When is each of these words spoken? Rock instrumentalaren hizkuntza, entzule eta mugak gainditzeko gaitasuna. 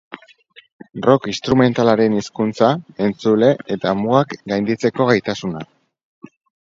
Rock 1.07 1.27
instrumentalaren 1.31 2.15
hizkuntza, 2.19 2.69
entzule 3.09 3.51
eta 3.77 3.93
mugak 4.01 4.35
gainditzeko 4.55 5.09
gaitasuna. 5.13 5.63